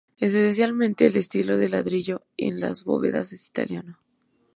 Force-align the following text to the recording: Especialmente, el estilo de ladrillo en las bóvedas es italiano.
Especialmente, 0.19 1.05
el 1.05 1.15
estilo 1.15 1.57
de 1.57 1.69
ladrillo 1.69 2.23
en 2.35 2.59
las 2.59 2.85
bóvedas 2.85 3.33
es 3.33 3.47
italiano. 3.47 3.99